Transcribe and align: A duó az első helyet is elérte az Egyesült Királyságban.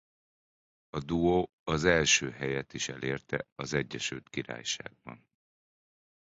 A 0.89 0.99
duó 0.99 1.49
az 1.63 1.83
első 1.85 2.29
helyet 2.31 2.73
is 2.73 2.89
elérte 2.89 3.47
az 3.55 3.73
Egyesült 3.73 4.29
Királyságban. 4.29 5.27